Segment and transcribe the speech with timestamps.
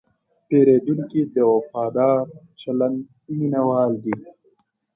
[0.47, 2.19] پیرودونکی د وفادار
[2.61, 2.97] چلند
[3.37, 4.15] مینهوال دی.